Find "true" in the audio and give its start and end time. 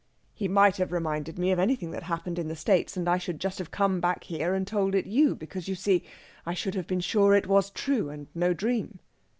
7.69-8.09